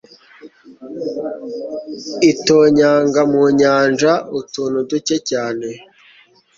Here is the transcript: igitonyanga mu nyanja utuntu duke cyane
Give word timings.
igitonyanga 2.29 3.21
mu 3.31 3.43
nyanja 3.59 4.11
utuntu 4.39 4.77
duke 4.89 5.15
cyane 5.29 5.67